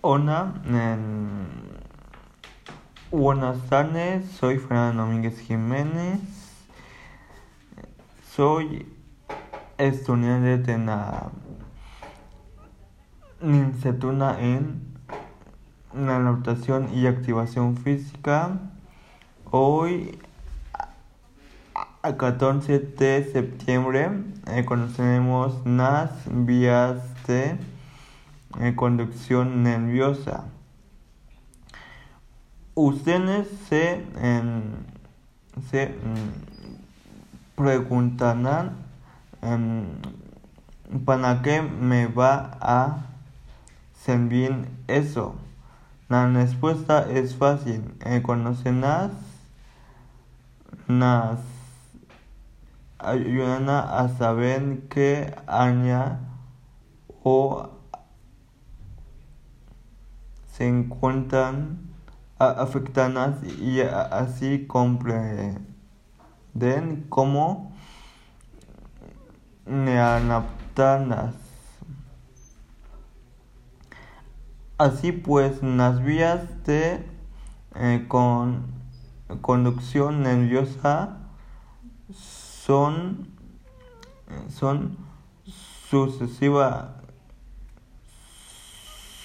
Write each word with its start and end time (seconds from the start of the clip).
Hola, 0.00 0.54
buenas 3.10 3.60
tardes, 3.68 4.30
soy 4.30 4.58
Fernando 4.58 5.02
Domínguez 5.02 5.40
Jiménez, 5.40 6.20
soy 8.30 8.86
estudiante 9.76 10.58
de 10.58 10.78
la 10.78 11.30
licenciatura 13.42 14.38
en 14.40 14.82
la 15.92 16.18
adaptación 16.18 16.94
y 16.94 17.08
activación 17.08 17.76
física. 17.76 18.56
Hoy, 19.50 20.16
a 22.02 22.16
14 22.16 22.78
de 22.78 23.24
septiembre, 23.32 24.10
eh, 24.46 24.64
conoceremos 24.64 25.66
las 25.66 26.12
vías 26.30 27.00
de 27.26 27.58
eh, 28.60 28.74
conducción 28.74 29.62
nerviosa. 29.62 30.44
Ustedes 32.74 33.48
se, 33.68 34.04
se 35.70 35.88
mm, 35.88 37.56
preguntarán 37.56 38.72
em, 39.42 39.86
para 41.04 41.42
qué 41.42 41.60
me 41.62 42.06
va 42.06 42.56
a 42.60 43.04
servir 43.94 44.68
eso. 44.86 45.34
La 46.08 46.26
respuesta 46.28 47.10
es 47.10 47.34
fácil. 47.34 47.82
Eh, 48.04 48.22
conocerás 48.22 49.10
las 50.86 51.40
ayudan 52.98 53.68
a 53.68 54.08
saber 54.16 54.80
qué 54.88 55.34
área 55.46 56.20
o 57.22 57.77
se 60.58 60.66
encuentran 60.66 61.78
afectadas 62.40 63.44
y 63.44 63.80
así 63.80 64.66
comprenden 64.66 65.64
cómo 67.08 67.72
adaptarlas. 69.66 71.36
Así 74.78 75.12
pues, 75.12 75.62
las 75.62 76.02
vías 76.02 76.64
de 76.64 77.06
eh, 77.76 78.04
con, 78.08 78.66
conducción 79.40 80.24
nerviosa 80.24 81.18
son, 82.10 83.28
son 84.48 84.96
sucesivas 85.88 86.97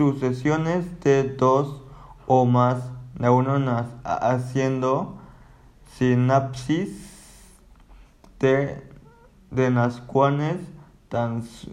sucesiones 0.00 0.98
de 1.00 1.24
dos 1.24 1.82
o 2.26 2.46
más 2.46 2.90
neuronas 3.18 3.84
haciendo 4.02 5.18
sinapsis 5.98 6.88
de, 8.38 8.82
de 9.50 9.70
las 9.70 10.00
cuales 10.00 10.56
trans, 11.10 11.68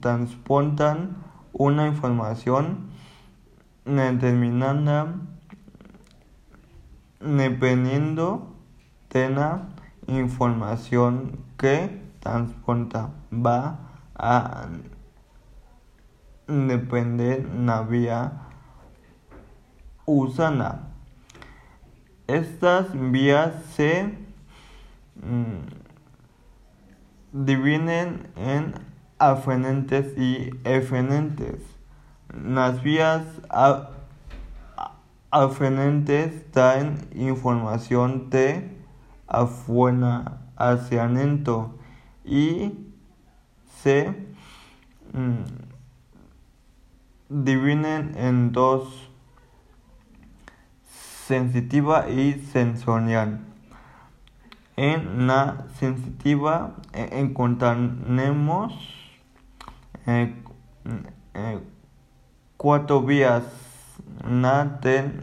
transportan 0.00 1.16
una 1.54 1.86
información 1.86 2.90
determinada 3.86 5.14
dependiendo 7.18 8.56
de 9.08 9.30
la 9.30 9.68
información 10.06 11.38
que 11.56 12.02
transporta. 12.20 13.08
Va 13.32 13.78
a 14.14 14.66
depende 16.50 17.46
la 17.64 17.82
vía. 17.82 18.32
Estas 22.26 22.86
vías 22.92 23.54
se 23.76 24.12
mm, 25.14 25.60
dividen 27.32 28.28
en 28.36 28.74
aferentes 29.18 30.18
y 30.18 30.50
eferentes. 30.64 31.62
Las 32.44 32.82
vías 32.82 33.22
aferentes 35.30 36.50
dan 36.52 36.98
información 37.14 38.30
de 38.30 38.76
afuera 39.28 40.40
hacia 40.56 41.04
adentro 41.04 41.78
y 42.24 42.72
se 43.82 44.10
mm, 45.12 45.59
dividen 47.30 48.16
en 48.16 48.52
dos, 48.52 49.08
sensitiva 51.26 52.10
y 52.10 52.34
sensorial. 52.52 53.40
En 54.76 55.26
la 55.26 55.66
sensitiva 55.78 56.74
eh, 56.92 57.08
encontraremos 57.12 58.72
eh, 60.06 60.34
eh, 61.34 61.60
cuatro 62.56 63.02
vías, 63.02 63.44
la 64.28 64.64
del 64.64 65.20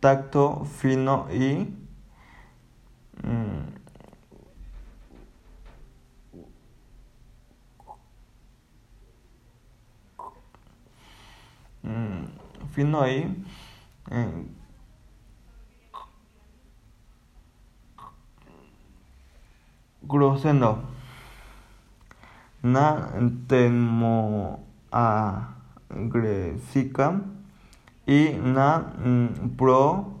tacto 0.00 0.64
fino 0.64 1.28
y 1.32 1.74
mm, 3.22 3.74
fino 12.74 13.00
ahí 13.00 13.44
eh, 14.10 14.46
na 22.62 23.10
temo 23.46 24.64
y 28.06 28.28
na 28.42 28.78
mm, 29.04 29.56
pro 29.56 30.14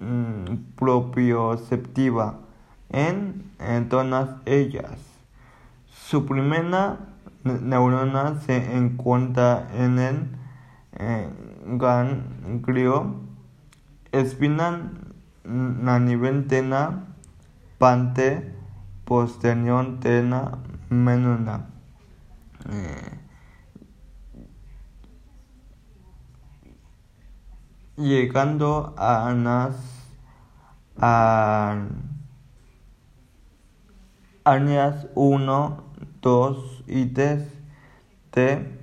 mm, 0.00 0.74
propioceptiva 0.76 2.38
en, 2.90 3.50
en 3.58 3.88
todas 3.88 4.30
ellas. 4.46 4.98
Su 5.86 6.26
primera 6.26 6.98
neurona 7.44 8.40
se 8.40 8.76
encuentra 8.76 9.68
en 9.74 9.98
el 9.98 10.37
ganglio 11.78 13.20
espinal 14.12 14.90
a 15.44 15.98
nivel 15.98 16.46
tena 16.48 17.06
pante 17.78 18.52
posterior 19.04 20.00
tena 20.00 20.58
menuna 20.90 21.66
eh, 22.68 23.18
llegando 27.96 28.94
a 28.96 29.32
las 29.32 29.76
a 31.00 31.76
áreas 34.44 35.06
1, 35.14 35.84
2 36.22 36.84
y 36.86 37.06
3 37.06 37.46
de 38.32 38.80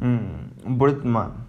mm, 0.00 0.78
Britman. 0.78 1.43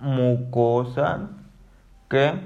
mucosa 0.00 1.28
que, 2.08 2.40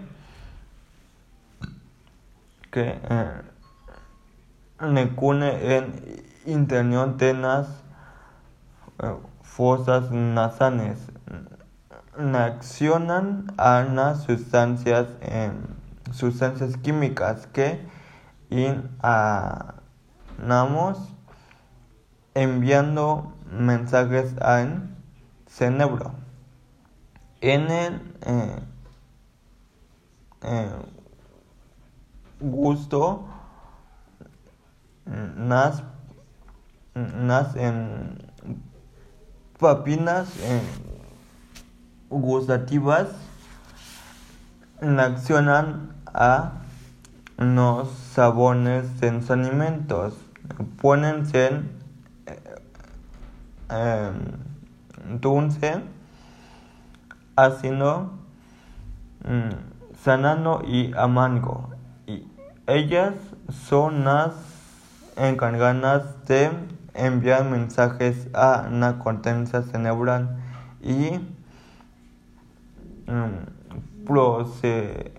que 2.71 2.99
eh, 3.03 3.43
en 4.81 4.99
interior 6.47 7.17
eh, 7.21 7.82
fosas 9.43 10.11
nasales. 10.11 10.99
Reaccionan 12.17 13.47
a 13.57 13.83
las 13.83 14.23
sustancias, 14.23 15.07
sustancias 16.13 16.77
químicas 16.77 17.47
que 17.49 17.87
inhalamos 18.51 19.33
enviando 22.35 23.33
mensajes 23.51 24.35
al 24.41 24.89
cerebro. 25.47 26.13
En 27.41 27.71
el 27.71 28.01
eh, 28.23 28.59
eh, 30.43 30.71
gusto 32.41 33.27
nas, 35.37 35.83
nas 36.95 37.57
en 37.57 38.33
papinas 39.59 40.29
gustativas 42.11 43.09
reaccionan 44.81 45.95
a 46.07 46.53
los 47.39 47.89
sabores 47.91 49.01
de 49.01 49.13
los 49.13 49.31
alimentos. 49.31 50.15
Pónense 50.81 51.63
eh, 53.71 54.13
dulce, 55.21 55.83
ácido, 57.37 58.11
mm, 59.25 59.95
sanano 60.05 60.61
y 60.67 60.93
amargo. 60.95 61.71
Y 62.07 62.27
ellas 62.67 63.15
son 63.67 64.05
las 64.05 64.33
encargadas 65.17 66.25
de 66.27 66.51
enviar 66.95 67.45
mensajes 67.45 68.29
a 68.35 68.69
la 68.71 68.99
corteza 68.99 69.63
cerebral 69.63 70.37
y 70.81 71.21
mm, 73.07 74.05
procesar 74.07 75.13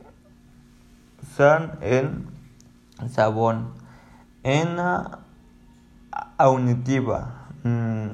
el 1.82 2.28
sabor 3.10 3.58
en 4.44 4.76
la 4.76 5.20
auditiva. 6.38 7.48
Mm, 7.64 8.08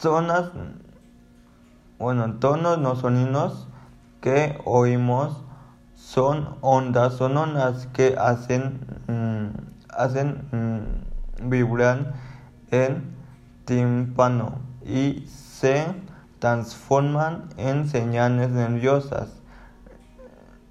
zonas, 0.00 0.50
bueno, 1.98 2.34
tonos 2.34 2.78
no 2.78 2.96
sonidos 2.96 3.68
que 4.22 4.58
oímos 4.64 5.44
son 5.94 6.56
ondas 6.62 7.14
sonoras 7.16 7.86
que 7.92 8.16
hacen, 8.18 8.80
mm, 9.06 9.69
hacen 9.96 10.48
mm, 10.52 11.50
vibrar 11.50 12.14
el 12.70 13.02
tímpano 13.64 14.58
y 14.84 15.24
se 15.26 15.86
transforman 16.38 17.48
en 17.56 17.88
señales 17.88 18.50
nerviosas. 18.50 19.28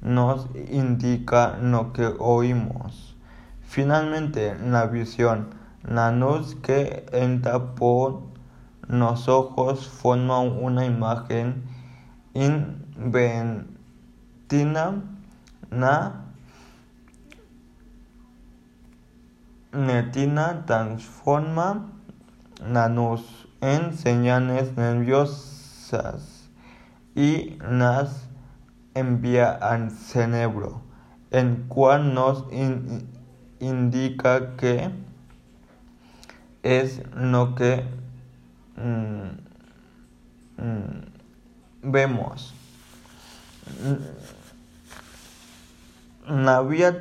nos 0.00 0.46
indica 0.70 1.58
lo 1.60 1.92
que 1.92 2.14
oímos. 2.18 3.16
Finalmente, 3.62 4.56
la 4.64 4.86
visión 4.86 5.58
la 5.88 6.12
luz 6.12 6.56
que 6.56 7.06
entra 7.12 7.74
por 7.74 8.27
los 8.88 9.28
ojos 9.28 9.86
forma 9.86 10.40
una 10.40 10.84
imagen 10.86 11.62
inventina. 12.34 13.66
La 15.70 16.24
netina 19.72 20.64
transforma 20.64 21.92
la 22.66 22.88
luz 22.88 23.46
en 23.60 23.96
señales 23.96 24.76
nerviosas 24.76 26.48
y 27.14 27.58
las 27.70 28.28
envía 28.94 29.50
al 29.52 29.90
cerebro, 29.90 30.80
en 31.30 31.66
cual 31.68 32.14
nos 32.14 32.46
indica 33.60 34.56
que 34.56 34.90
es 36.62 37.02
lo 37.14 37.54
que 37.54 37.84
mm, 38.78 40.62
mm, 40.62 41.90
vemos. 41.90 42.54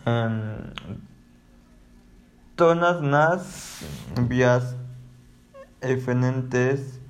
en 0.05 0.75
todas 2.55 3.03
las 3.03 3.81
vías 4.29 4.77
eferentes 5.81 7.01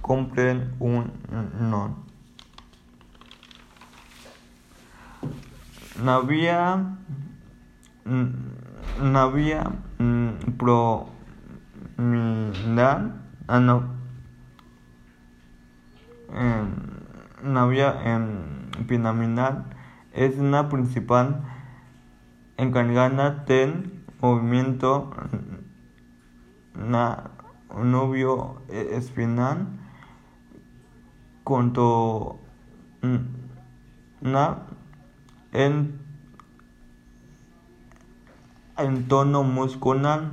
cumplen 0.00 0.74
un 0.80 1.12
non. 1.60 2.09
La 6.02 6.20
vía 6.20 6.96
prominal, 10.56 11.32
ah, 13.48 13.60
no, 13.60 13.82
la 17.44 17.66
vía 17.66 17.92
pinaminal 18.88 19.66
es 20.14 20.38
la 20.38 20.70
principal 20.70 21.42
encargada 22.56 23.44
del 23.46 24.02
movimiento 24.22 25.10
la 26.74 27.30
novio 27.74 28.62
espinal 28.68 29.66
cuanto 31.44 32.38
la 34.22 34.69
en, 35.52 35.98
en 38.76 39.08
tono 39.08 39.42
muscular, 39.42 40.30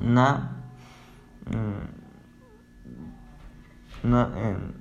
na, 0.00 0.56
mm, 1.46 1.84
na 4.08 4.30
en 4.36 4.74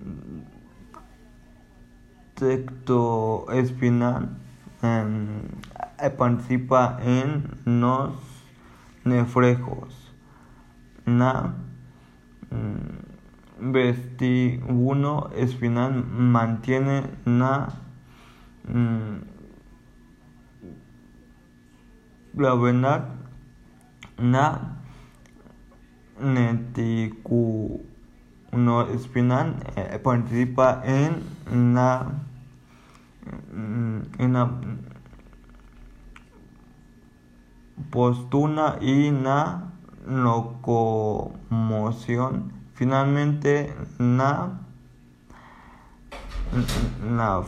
texto 2.35 3.45
espinal 3.51 4.29
participa 6.17 6.99
en 7.01 7.55
los 7.65 8.13
nefrejos. 9.05 10.11
Na 11.05 11.53
mm, 12.51 13.71
vestíbulo 13.71 15.29
espinal 15.35 16.05
mantiene 16.05 17.03
Mm, 17.25 17.73
la 22.35 22.55
verdad, 22.55 23.09
la 24.17 24.77
no 28.51 28.81
espinal 28.89 29.55
eh, 29.75 29.99
participa 30.01 30.81
en 30.85 31.23
la 31.73 32.11
mm, 33.51 34.01
en 34.19 34.33
la 34.33 34.51
postura 37.89 38.77
y 38.81 39.11
la 39.11 39.71
locomoción. 40.07 41.41
Finalmente 42.73 43.73
la 43.99 44.59
la 47.15 47.43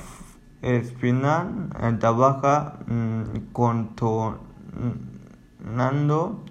espinal 0.61 1.69
eh, 1.81 1.93
trabaja 1.99 2.79
mm, 2.87 3.23
contornando 3.53 6.43